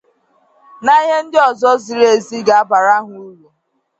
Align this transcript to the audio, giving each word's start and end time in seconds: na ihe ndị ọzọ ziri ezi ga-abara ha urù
na 0.85 0.93
ihe 1.03 1.17
ndị 1.23 1.37
ọzọ 1.49 1.71
ziri 1.83 2.05
ezi 2.13 2.37
ga-abara 2.47 2.95
ha 2.99 3.07
urù 3.21 3.47